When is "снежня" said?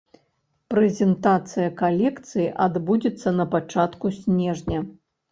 4.17-4.79